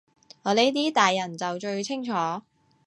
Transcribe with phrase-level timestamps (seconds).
[0.41, 2.11] 我呢啲大人就最清楚